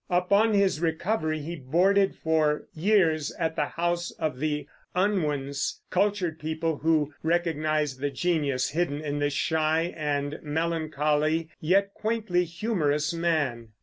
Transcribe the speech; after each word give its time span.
Upon 0.09 0.55
his 0.55 0.81
recovery 0.81 1.41
he 1.41 1.55
boarded 1.55 2.15
for 2.15 2.63
years 2.73 3.31
at 3.33 3.55
the 3.55 3.65
house 3.67 4.09
of 4.09 4.39
the 4.39 4.67
Unwins, 4.95 5.79
cultured 5.91 6.39
people 6.39 6.77
who 6.79 7.13
recognized 7.21 7.99
the 7.99 8.09
genius 8.09 8.71
hidden 8.71 8.99
in 9.01 9.19
this 9.19 9.33
shy 9.33 9.93
and 9.95 10.39
melancholy 10.41 11.49
yet 11.59 11.93
quaintly 11.93 12.45
humorous 12.45 13.13
man. 13.13 13.73